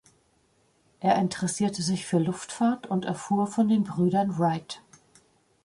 Er 0.99 1.13
interessierte 1.17 1.83
sich 1.83 2.07
für 2.07 2.17
Luftfahrt 2.17 2.87
und 2.87 3.05
erfuhr 3.05 3.45
von 3.45 3.69
den 3.69 3.83
Brüdern 3.83 4.39
Wright. 4.39 4.81